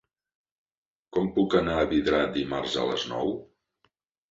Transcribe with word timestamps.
Com 1.17 1.29
puc 1.35 1.57
anar 1.61 1.77
a 1.83 1.85
Vidrà 1.93 2.23
dimarts 2.39 2.81
a 2.83 2.89
les 2.95 3.07
nou? 3.15 3.33